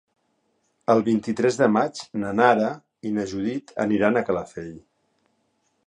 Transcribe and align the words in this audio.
El 0.93 1.03
vint-i-tres 1.09 1.59
de 1.59 1.67
maig 1.75 2.01
na 2.23 2.31
Nara 2.39 2.73
i 3.09 3.13
na 3.19 3.27
Judit 3.35 3.75
aniran 3.87 4.19
a 4.19 4.25
Calafell. 4.31 4.73